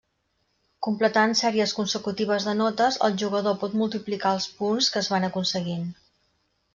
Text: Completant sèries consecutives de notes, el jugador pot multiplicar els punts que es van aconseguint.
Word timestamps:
Completant 0.85 1.35
sèries 1.41 1.73
consecutives 1.79 2.47
de 2.49 2.55
notes, 2.61 2.97
el 3.09 3.19
jugador 3.23 3.57
pot 3.65 3.75
multiplicar 3.83 4.33
els 4.39 4.49
punts 4.63 4.89
que 4.97 5.03
es 5.03 5.11
van 5.15 5.29
aconseguint. 5.29 5.85